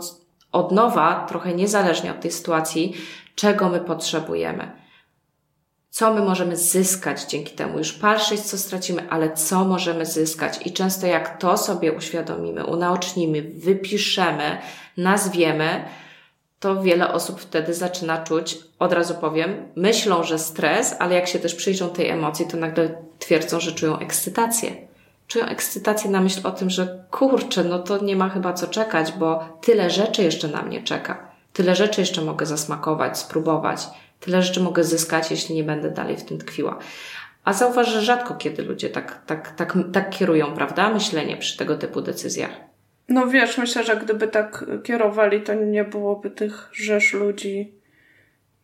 [0.51, 2.93] od nowa, trochę niezależnie od tej sytuacji,
[3.35, 4.71] czego my potrzebujemy.
[5.89, 7.77] Co my możemy zyskać dzięki temu?
[7.77, 10.59] Już patrzeć, co stracimy, ale co możemy zyskać?
[10.67, 14.57] I często jak to sobie uświadomimy, unaocznimy, wypiszemy,
[14.97, 15.85] nazwiemy,
[16.59, 21.39] to wiele osób wtedy zaczyna czuć, od razu powiem, myślą, że stres, ale jak się
[21.39, 24.88] też przyjrzą tej emocji, to nagle twierdzą, że czują ekscytację
[25.29, 29.11] czują ekscytację na myśl o tym, że kurczę, no to nie ma chyba co czekać,
[29.11, 31.29] bo tyle rzeczy jeszcze na mnie czeka.
[31.53, 33.87] Tyle rzeczy jeszcze mogę zasmakować, spróbować.
[34.19, 36.79] Tyle rzeczy mogę zyskać, jeśli nie będę dalej w tym tkwiła.
[37.43, 40.93] A zauważ, że rzadko kiedy ludzie tak, tak, tak, tak kierują, prawda?
[40.93, 42.51] Myślenie przy tego typu decyzjach.
[43.09, 47.71] No wiesz, myślę, że gdyby tak kierowali, to nie byłoby tych rzesz ludzi,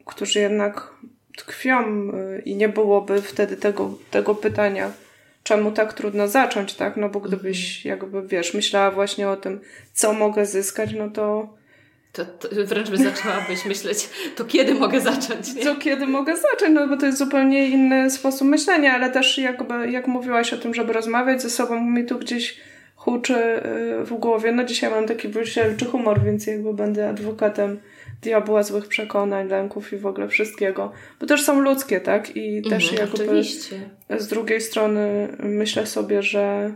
[0.06, 0.94] którzy jednak
[1.38, 4.92] tkwią y, i nie byłoby wtedy tego, tego pytania
[5.46, 6.98] czemu tak trudno zacząć, tak?
[6.98, 8.00] No bo gdybyś mhm.
[8.00, 9.60] jakby, wiesz, myślała właśnie o tym,
[9.94, 11.54] co mogę zyskać, no to...
[12.14, 15.64] To, to wręcz by zaczęłabyś myśleć, to kiedy mogę zacząć, nie?
[15.64, 19.92] To kiedy mogę zacząć, no bo to jest zupełnie inny sposób myślenia, ale też jakby,
[19.92, 22.58] jak mówiłaś o tym, żeby rozmawiać ze sobą, mi tu gdzieś
[22.96, 23.36] huczy
[24.02, 24.52] y, w głowie.
[24.52, 27.80] No dzisiaj mam taki brzysielczy humor, więc jakby będę adwokatem
[28.26, 30.92] diabła złych przekonań, lęków i w ogóle wszystkiego.
[31.20, 32.36] Bo też są ludzkie, tak?
[32.36, 33.90] I mhm, też jakby oczywiście.
[34.18, 36.74] z drugiej strony myślę sobie, że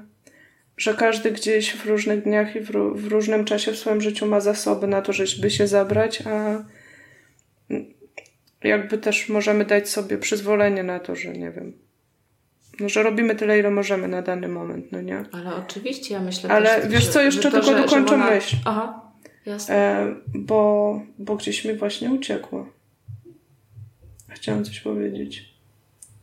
[0.78, 4.40] że każdy gdzieś w różnych dniach i w, w różnym czasie w swoim życiu ma
[4.40, 6.64] zasoby na to, żeby się zabrać, a
[8.64, 11.74] jakby też możemy dać sobie przyzwolenie na to, że nie wiem,
[12.80, 15.24] no, że robimy tyle, ile możemy na dany moment, no nie?
[15.32, 18.30] Ale oczywiście, ja myślę Ale też, wiesz co, jeszcze to, tylko że, dokończę ona...
[18.30, 18.56] myśl.
[18.66, 19.09] Aha.
[19.50, 19.76] Jasne.
[19.76, 22.66] E, bo, bo gdzieś mi właśnie uciekło.
[24.28, 25.54] Chciałam coś powiedzieć,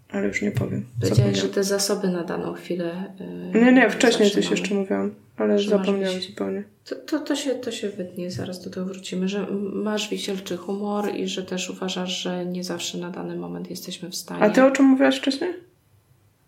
[0.09, 0.85] ale już nie powiem.
[1.01, 3.15] Powiedziałeś, że te zasoby na daną chwilę.
[3.55, 6.65] Yy, nie, nie, wcześniej coś jeszcze mówiłam, ale zapomniałam zupełnie.
[6.85, 11.15] To, to, to, się, to się wytnie, zaraz do tego wrócimy, że masz wisielczy humor
[11.15, 14.43] i że też uważasz, że nie zawsze na dany moment jesteśmy w stanie.
[14.43, 15.55] A ty o czym mówiłaś wcześniej?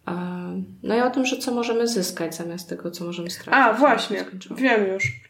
[0.04, 0.48] A,
[0.82, 3.54] no i o tym, że co możemy zyskać zamiast tego, co możemy stracić.
[3.54, 4.24] A, właśnie,
[4.56, 5.27] wiem już.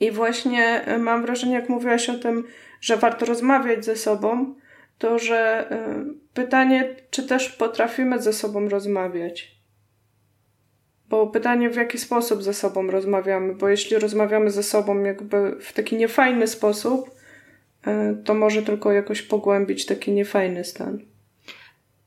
[0.00, 2.44] I właśnie e, mam wrażenie, jak mówiłaś o tym,
[2.80, 4.54] że warto rozmawiać ze sobą,
[4.98, 6.04] to że e,
[6.34, 9.56] pytanie, czy też potrafimy ze sobą rozmawiać.
[11.08, 15.72] Bo pytanie, w jaki sposób ze sobą rozmawiamy, bo jeśli rozmawiamy ze sobą jakby w
[15.72, 17.10] taki niefajny sposób,
[17.86, 20.98] e, to może tylko jakoś pogłębić taki niefajny stan.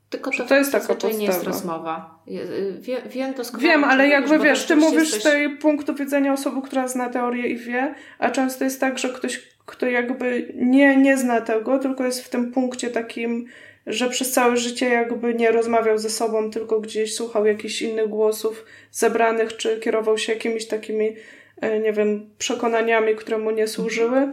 [0.10, 1.14] Tylko to, to jest taka podstawa.
[1.14, 2.20] nie jest rozmowa.
[2.28, 3.70] Y, wie, wiem doskonale.
[3.70, 5.22] Wiem, ale jakby wiesz, ty mówisz jesteś...
[5.22, 9.10] z tej punktu widzenia osoby, która zna teorię i wie, a często jest tak, że
[9.10, 13.48] ktoś, kto jakby nie, nie zna tego, tylko jest w tym punkcie takim
[13.90, 18.66] że przez całe życie jakby nie rozmawiał ze sobą, tylko gdzieś słuchał jakichś innych głosów
[18.92, 21.16] zebranych, czy kierował się jakimiś takimi,
[21.62, 24.32] e, nie wiem, przekonaniami, które mu nie służyły.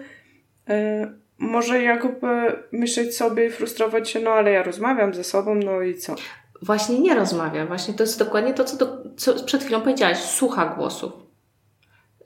[1.41, 5.83] E, może jakby myśleć sobie i frustrować się, no ale ja rozmawiam ze sobą, no
[5.83, 6.15] i co?
[6.63, 7.67] Właśnie nie rozmawia.
[7.67, 10.19] Właśnie to jest dokładnie to, co, do, co przed chwilą powiedziałaś.
[10.19, 11.13] Słucha głosów.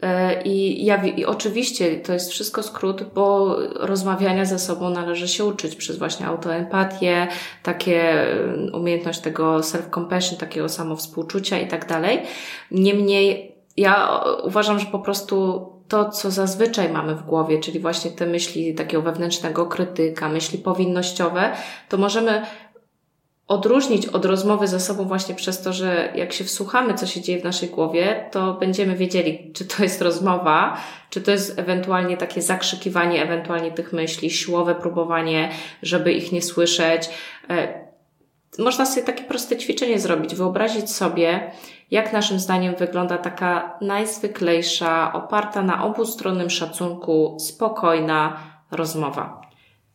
[0.03, 5.45] E, I, ja, I oczywiście to jest wszystko skrót, bo rozmawiania ze sobą należy się
[5.45, 7.29] uczyć przez właśnie autoempatię,
[7.63, 12.23] takie mm, umiejętność tego self-compassion, takiego samowspółczucia i tak dalej.
[12.71, 18.27] Niemniej ja uważam, że po prostu to, co zazwyczaj mamy w głowie, czyli właśnie te
[18.27, 21.53] myśli takiego wewnętrznego krytyka, myśli powinnościowe,
[21.89, 22.43] to możemy
[23.49, 27.41] odróżnić od rozmowy ze sobą właśnie przez to, że jak się wsłuchamy, co się dzieje
[27.41, 30.77] w naszej głowie, to będziemy wiedzieli, czy to jest rozmowa,
[31.11, 35.51] czy to jest ewentualnie takie zakrzykiwanie ewentualnie tych myśli, siłowe próbowanie,
[35.83, 37.09] żeby ich nie słyszeć.
[37.51, 37.85] E,
[38.59, 41.51] można sobie takie proste ćwiczenie zrobić, wyobrazić sobie,
[41.91, 48.37] jak naszym zdaniem wygląda taka najzwyklejsza, oparta na obustronnym szacunku, spokojna
[48.71, 49.50] rozmowa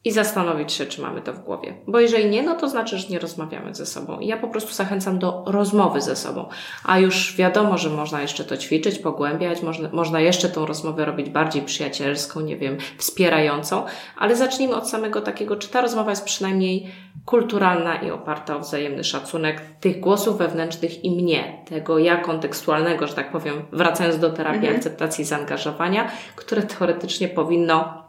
[0.06, 1.74] i zastanowić się, czy mamy to w głowie.
[1.88, 4.20] Bo jeżeli nie, no to znaczy, że nie rozmawiamy ze sobą.
[4.20, 6.50] Ja po prostu zachęcam do rozmowy ze sobą.
[6.84, 11.30] A już wiadomo, że można jeszcze to ćwiczyć, pogłębiać, można, można jeszcze tą rozmowę robić
[11.30, 13.86] bardziej przyjacielską, nie wiem, wspierającą,
[14.18, 16.88] ale zacznijmy od samego takiego, czy ta rozmowa jest przynajmniej
[17.26, 23.14] kulturalna i oparta o wzajemny szacunek tych głosów wewnętrznych i mnie, tego ja kontekstualnego, że
[23.14, 24.76] tak powiem, wracając do terapii mhm.
[24.76, 28.05] akceptacji i zaangażowania, które teoretycznie powinno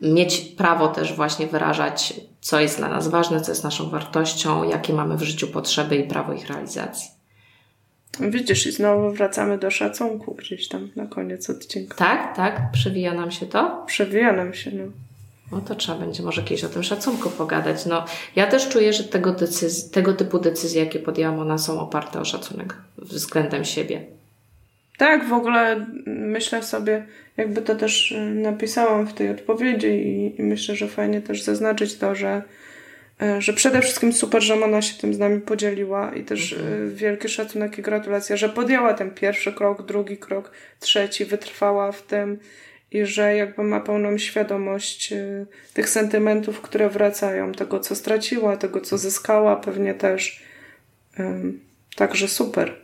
[0.00, 4.92] mieć prawo też właśnie wyrażać, co jest dla nas ważne, co jest naszą wartością, jakie
[4.92, 7.10] mamy w życiu potrzeby i prawo ich realizacji.
[8.20, 11.94] Widzisz, i znowu wracamy do szacunku gdzieś tam na koniec odcinka.
[11.94, 13.84] Tak, tak, przewija nam się to?
[13.86, 14.84] Przewija nam się, no.
[15.52, 17.86] No to trzeba będzie może kiedyś o tym szacunku pogadać.
[17.86, 18.04] No,
[18.36, 22.24] ja też czuję, że tego, decyzji, tego typu decyzje, jakie podjęłam, one są oparte o
[22.24, 24.04] szacunek względem siebie.
[24.98, 30.42] Tak, w ogóle myślę sobie, jakby to też y, napisałam w tej odpowiedzi i, i
[30.42, 32.42] myślę, że fajnie też zaznaczyć to, że,
[33.22, 36.88] y, że przede wszystkim super, że ona się tym z nami podzieliła i też mhm.
[36.88, 42.02] Y, wielki szacunek i gratulacje, że podjęła ten pierwszy krok, drugi krok, trzeci, wytrwała w
[42.02, 42.38] tym
[42.90, 45.14] i że jakby ma pełną świadomość
[45.72, 50.42] tych sentymentów, które wracają, tego co straciła, tego co zyskała, pewnie też.
[51.96, 52.76] Także super.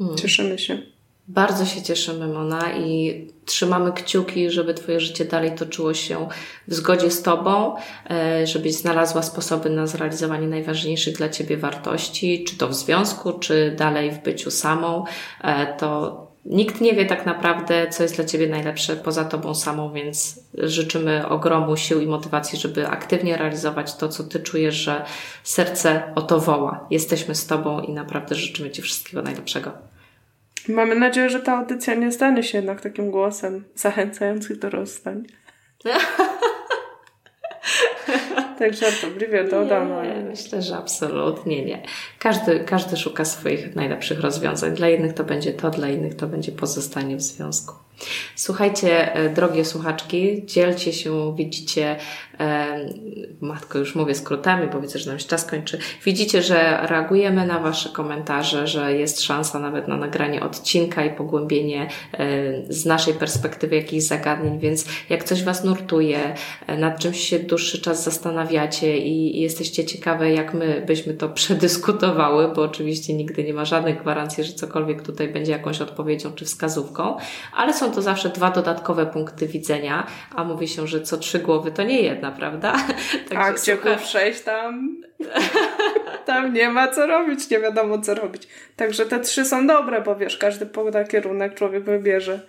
[0.00, 0.18] Mhm.
[0.18, 0.82] Cieszymy się.
[1.28, 6.28] Bardzo się cieszymy, Mona, i trzymamy kciuki, żeby Twoje życie dalej toczyło się
[6.68, 7.76] w zgodzie z Tobą,
[8.10, 13.74] e, żebyś znalazła sposoby na zrealizowanie najważniejszych dla Ciebie wartości, czy to w związku, czy
[13.78, 15.04] dalej w byciu samą.
[15.44, 19.92] E, to nikt nie wie tak naprawdę, co jest dla Ciebie najlepsze poza Tobą samą,
[19.92, 25.04] więc życzymy ogromu sił i motywacji, żeby aktywnie realizować to, co Ty czujesz, że
[25.44, 26.86] serce o to woła.
[26.90, 29.97] Jesteśmy z Tobą i naprawdę życzymy Ci wszystkiego najlepszego.
[30.68, 35.26] Mamy nadzieję, że ta audycja nie stanie się jednak takim głosem zachęcającym do rozstań.
[38.58, 40.02] tak żartobliwie dodam.
[40.02, 41.82] Nie, myślę, że absolutnie nie.
[42.18, 44.74] Każdy, każdy szuka swoich najlepszych rozwiązań.
[44.74, 47.74] Dla jednych to będzie to, dla innych to będzie pozostanie w związku.
[48.36, 51.96] Słuchajcie, e, drogie słuchaczki, dzielcie się, widzicie,
[52.40, 52.78] e,
[53.40, 55.78] matko, już mówię skrótami, bo widzę, że nam się czas kończy.
[56.04, 61.88] Widzicie, że reagujemy na Wasze komentarze, że jest szansa nawet na nagranie odcinka i pogłębienie
[62.12, 62.28] e,
[62.72, 66.34] z naszej perspektywy jakichś zagadnień, więc jak coś Was nurtuje,
[66.78, 72.62] nad czymś się dłuższy czas zastanawiacie i jesteście ciekawe, jak my byśmy to przedyskutowały, bo
[72.62, 77.16] oczywiście nigdy nie ma żadnych gwarancji, że cokolwiek tutaj będzie jakąś odpowiedzią czy wskazówką,
[77.56, 81.70] ale są to zawsze dwa dodatkowe punkty widzenia, a mówi się, że co trzy głowy
[81.70, 82.72] to nie jedna, prawda?
[83.28, 84.96] Także a gdzie przejść tam?
[86.26, 88.48] tam nie ma co robić, nie wiadomo co robić.
[88.76, 92.40] Także te trzy są dobre, bo wiesz, każdy poda kierunek człowiek wybierze.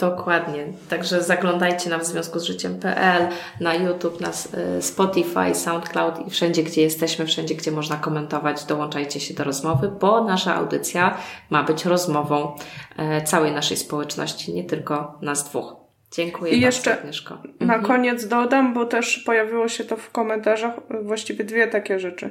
[0.00, 0.66] Dokładnie.
[0.88, 3.28] Także zaglądajcie na w związku z życiem.pl,
[3.60, 4.30] na YouTube, na
[4.78, 9.92] y, Spotify, SoundCloud i wszędzie, gdzie jesteśmy, wszędzie, gdzie można komentować, dołączajcie się do rozmowy,
[10.00, 11.16] bo nasza audycja
[11.50, 12.56] ma być rozmową
[12.96, 15.76] e, całej naszej społeczności, nie tylko nas dwóch.
[16.12, 17.34] Dziękuję I jeszcze Agnieszko.
[17.60, 17.82] na mhm.
[17.82, 22.30] koniec dodam, bo też pojawiło się to w komentarzach, właściwie dwie takie rzeczy.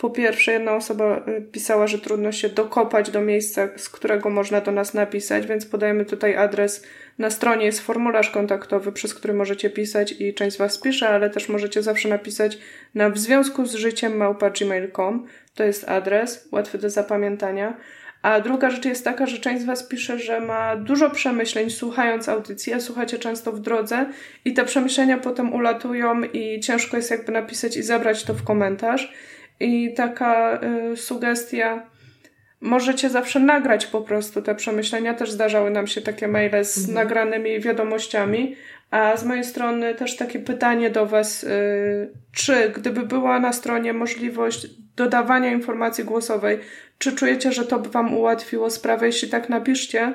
[0.00, 4.60] Po pierwsze, jedna osoba y, pisała, że trudno się dokopać do miejsca, z którego można
[4.60, 6.86] do nas napisać, więc podajemy tutaj adres.
[7.18, 11.30] Na stronie jest formularz kontaktowy, przez który możecie pisać i część z Was pisze, ale
[11.30, 12.58] też możecie zawsze napisać
[12.94, 15.26] na w związku z życiem małpa.gmail.com.
[15.54, 17.76] To jest adres, łatwy do zapamiętania.
[18.22, 22.28] A druga rzecz jest taka, że część z Was pisze, że ma dużo przemyśleń słuchając
[22.28, 24.06] audycji, a słuchacie często w drodze
[24.44, 29.12] i te przemyślenia potem ulatują i ciężko jest jakby napisać i zabrać to w komentarz.
[29.60, 30.60] I taka
[30.92, 31.86] y, sugestia,
[32.60, 35.14] możecie zawsze nagrać po prostu te przemyślenia.
[35.14, 36.94] Też zdarzały nam się takie maile z mhm.
[36.94, 38.56] nagranymi wiadomościami.
[38.90, 43.92] A z mojej strony też takie pytanie do Was, y, czy gdyby była na stronie
[43.92, 46.58] możliwość dodawania informacji głosowej,
[46.98, 49.06] czy czujecie, że to by Wam ułatwiło sprawę?
[49.06, 50.12] Jeśli tak, napiszcie,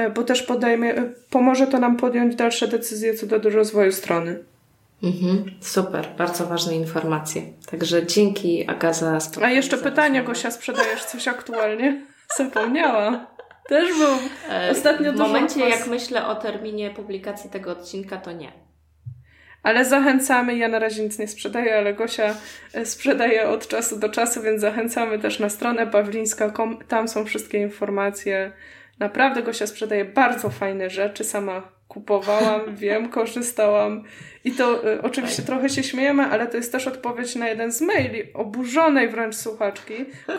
[0.00, 4.44] y, bo też podajmy, y, pomoże to nam podjąć dalsze decyzje co do rozwoju strony.
[5.02, 7.42] Mhm, super, bardzo ważne informacje.
[7.70, 9.18] Także dzięki Agaza.
[9.42, 12.06] A jeszcze pytanie, Gosia, sprzedajesz coś aktualnie?
[12.38, 13.26] Zapomniałam.
[13.68, 14.14] Też był
[14.50, 18.52] e, ostatnio W momencie, jak myślę o terminie publikacji tego odcinka, to nie.
[19.62, 22.34] Ale zachęcamy, ja na razie nic nie sprzedaję, ale Gosia
[22.72, 26.78] e, sprzedaje od czasu do czasu, więc zachęcamy też na stronę pawlińska.com.
[26.88, 28.52] Tam są wszystkie informacje.
[28.98, 34.04] Naprawdę Gosia sprzedaje bardzo fajne rzeczy, sama kupowałam, wiem, korzystałam.
[34.44, 37.80] I to y, oczywiście trochę się śmiejemy, ale to jest też odpowiedź na jeden z
[37.80, 39.94] maili oburzonej wręcz słuchaczki,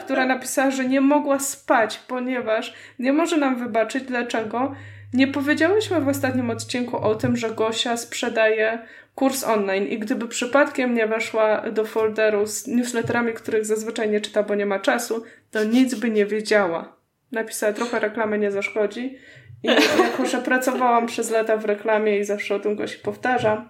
[0.05, 4.75] która napisała, że nie mogła spać, ponieważ nie może nam wybaczyć, dlaczego
[5.13, 8.79] nie powiedziałyśmy w ostatnim odcinku o tym, że Gosia sprzedaje
[9.15, 14.43] kurs online i gdyby przypadkiem nie weszła do folderu z newsletterami, których zazwyczaj nie czyta,
[14.43, 16.95] bo nie ma czasu, to nic by nie wiedziała.
[17.31, 19.17] Napisała trochę reklamy nie zaszkodzi
[19.63, 19.67] i
[20.03, 23.69] jako, że pracowałam przez lata w reklamie i zawsze o tym Gosi powtarzam,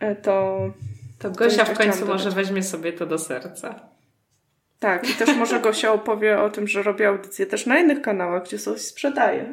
[0.00, 0.58] e, to...
[1.18, 3.80] To Gosia w końcu może weźmie sobie to do serca.
[4.78, 8.44] Tak, i też może Gosia opowie o tym, że robi audycje też na innych kanałach,
[8.44, 9.52] gdzie coś sprzedaje.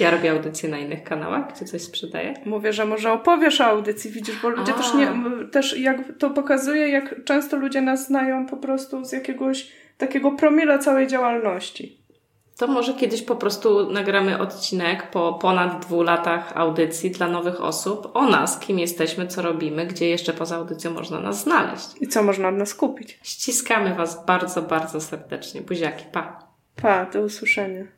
[0.00, 2.34] Ja robię audycje na innych kanałach, gdzie coś sprzedaję?
[2.44, 4.76] Mówię, że może opowiesz o audycji, widzisz, bo ludzie A.
[4.76, 5.12] też nie,
[5.52, 10.78] też jak to pokazuje, jak często ludzie nas znają po prostu z jakiegoś takiego promila
[10.78, 11.97] całej działalności.
[12.58, 18.10] To może kiedyś po prostu nagramy odcinek po ponad dwóch latach audycji dla nowych osób
[18.14, 21.88] o nas, kim jesteśmy, co robimy, gdzie jeszcze poza audycją można nas znaleźć.
[22.00, 23.18] I co można od nas kupić.
[23.22, 25.60] Ściskamy Was bardzo, bardzo serdecznie.
[25.60, 26.48] Buziaki, pa.
[26.82, 27.97] Pa, do usłyszenia.